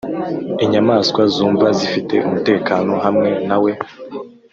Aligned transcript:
inyamaswa 0.65 1.21
zumva 1.35 1.67
zifite 1.79 2.15
umutekano 2.27 2.93
hamwe 3.05 3.29
na 3.47 3.57
we, 3.63 3.71